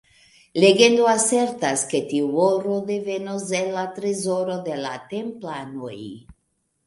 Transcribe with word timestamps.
Legendo 0.61 1.03
asertas, 1.09 1.83
ke 1.91 1.99
tiu 2.13 2.31
oro 2.45 2.77
devenus 2.87 3.45
el 3.59 3.69
la 3.75 3.83
trezoro 3.99 4.55
de 4.69 4.79
la 4.87 4.95
Templanoj. 5.13 6.01